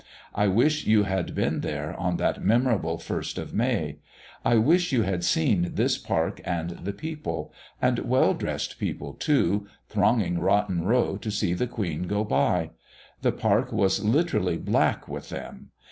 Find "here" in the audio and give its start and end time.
1.61-1.93